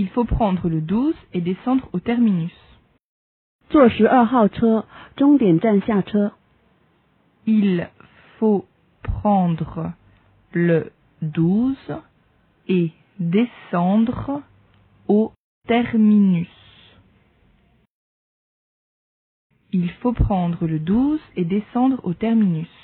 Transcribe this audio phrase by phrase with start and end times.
[0.00, 2.54] Il faut prendre le 12 et descendre au terminus.
[3.68, 6.32] 坐十二号车，终点站下车。
[7.44, 7.86] Il
[8.38, 8.64] faut
[9.02, 9.92] prendre
[10.52, 10.90] le
[11.20, 11.76] 12
[12.66, 14.42] et descendre
[15.06, 15.34] au
[15.68, 16.48] terminus.
[19.70, 22.79] Il faut prendre le 12 et descendre au terminus.